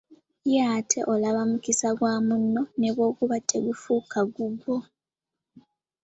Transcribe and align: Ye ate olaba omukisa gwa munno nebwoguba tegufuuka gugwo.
Ye 0.51 0.59
ate 0.77 0.99
olaba 1.13 1.39
omukisa 1.45 1.89
gwa 1.97 2.13
munno 2.27 2.61
nebwoguba 2.81 3.37
tegufuuka 3.49 4.19
gugwo. 4.33 4.77